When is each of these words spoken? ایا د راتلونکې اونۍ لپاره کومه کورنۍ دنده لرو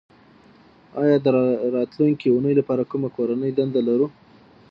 ایا 0.99 1.15
د 1.25 1.27
راتلونکې 1.75 2.27
اونۍ 2.31 2.53
لپاره 2.59 2.87
کومه 2.91 3.09
کورنۍ 3.15 3.51
دنده 3.53 3.81
لرو 3.87 4.07